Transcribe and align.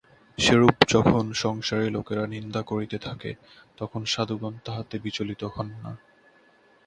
সেরূপ 0.37 0.75
যখন 0.87 1.23
সংসারী 1.41 1.87
লোকেরা 1.89 2.23
নিন্দা 2.27 2.61
করিতে 2.61 2.97
থাকে, 2.99 3.31
তখন 3.77 4.01
সাধুগণ 4.05 4.53
তাহাতে 4.65 4.95
বিচলিত 4.99 5.41
হন 5.53 5.67
না। 5.83 5.91